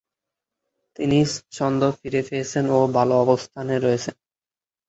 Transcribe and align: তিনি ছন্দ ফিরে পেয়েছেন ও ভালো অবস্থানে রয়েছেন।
তিনি 0.99 1.17
ছন্দ 1.51 1.81
ফিরে 1.97 2.21
পেয়েছেন 2.27 2.65
ও 2.69 2.89
ভালো 2.97 3.13
অবস্থানে 3.23 3.75
রয়েছেন। 3.77 4.15